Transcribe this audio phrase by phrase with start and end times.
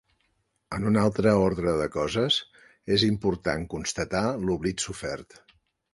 [0.77, 2.39] En un altre ordre de coses,
[2.97, 5.43] és important constatar l’oblit sofert.